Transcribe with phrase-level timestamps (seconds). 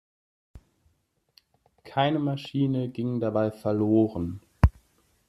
[1.83, 4.41] Keine Maschine ging dabei verloren.